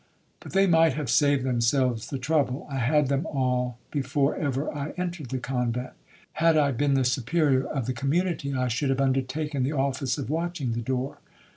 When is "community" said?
7.93-8.51